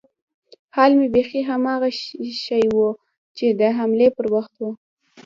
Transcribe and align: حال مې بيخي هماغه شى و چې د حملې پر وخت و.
حال 0.75 0.91
مې 0.99 1.07
بيخي 1.13 1.41
هماغه 1.49 1.89
شى 2.43 2.61
و 2.75 2.79
چې 3.37 3.45
د 3.59 3.61
حملې 3.77 4.07
پر 4.15 4.25
وخت 4.35 4.53
و. 4.57 4.63